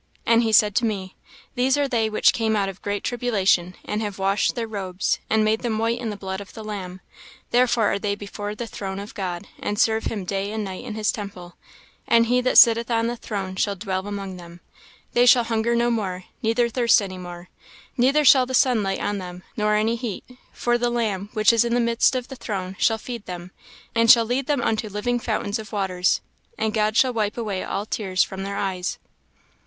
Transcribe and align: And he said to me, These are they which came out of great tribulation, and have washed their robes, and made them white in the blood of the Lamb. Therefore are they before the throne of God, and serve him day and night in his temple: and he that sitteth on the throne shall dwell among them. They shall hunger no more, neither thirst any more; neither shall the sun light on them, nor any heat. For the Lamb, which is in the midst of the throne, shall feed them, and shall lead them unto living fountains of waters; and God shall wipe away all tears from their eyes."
And 0.25 0.41
he 0.41 0.51
said 0.51 0.75
to 0.77 0.85
me, 0.85 1.15
These 1.53 1.77
are 1.77 1.87
they 1.87 2.09
which 2.09 2.33
came 2.33 2.55
out 2.55 2.69
of 2.69 2.81
great 2.81 3.03
tribulation, 3.03 3.75
and 3.85 4.01
have 4.01 4.17
washed 4.17 4.55
their 4.55 4.65
robes, 4.65 5.19
and 5.29 5.45
made 5.45 5.59
them 5.59 5.77
white 5.77 5.99
in 5.99 6.09
the 6.09 6.17
blood 6.17 6.41
of 6.41 6.53
the 6.55 6.63
Lamb. 6.63 7.01
Therefore 7.51 7.85
are 7.93 7.99
they 7.99 8.15
before 8.15 8.55
the 8.55 8.65
throne 8.65 8.97
of 8.97 9.13
God, 9.13 9.45
and 9.59 9.77
serve 9.77 10.05
him 10.05 10.25
day 10.25 10.51
and 10.51 10.63
night 10.63 10.83
in 10.83 10.95
his 10.95 11.11
temple: 11.11 11.55
and 12.07 12.25
he 12.25 12.41
that 12.41 12.57
sitteth 12.57 12.89
on 12.89 13.05
the 13.05 13.15
throne 13.15 13.55
shall 13.55 13.75
dwell 13.75 14.07
among 14.07 14.37
them. 14.37 14.61
They 15.13 15.27
shall 15.27 15.43
hunger 15.43 15.75
no 15.75 15.91
more, 15.91 16.23
neither 16.41 16.67
thirst 16.67 16.99
any 16.99 17.19
more; 17.19 17.49
neither 17.95 18.25
shall 18.25 18.47
the 18.47 18.55
sun 18.55 18.81
light 18.81 19.01
on 19.01 19.19
them, 19.19 19.43
nor 19.55 19.75
any 19.75 19.95
heat. 19.97 20.23
For 20.51 20.79
the 20.79 20.89
Lamb, 20.89 21.29
which 21.33 21.53
is 21.53 21.63
in 21.63 21.75
the 21.75 21.79
midst 21.79 22.15
of 22.15 22.27
the 22.27 22.35
throne, 22.35 22.75
shall 22.79 22.97
feed 22.97 23.27
them, 23.27 23.51
and 23.93 24.09
shall 24.09 24.25
lead 24.25 24.47
them 24.47 24.61
unto 24.63 24.89
living 24.89 25.19
fountains 25.19 25.59
of 25.59 25.71
waters; 25.71 26.21
and 26.57 26.73
God 26.73 26.97
shall 26.97 27.13
wipe 27.13 27.37
away 27.37 27.63
all 27.63 27.85
tears 27.85 28.23
from 28.23 28.41
their 28.41 28.57
eyes." 28.57 28.97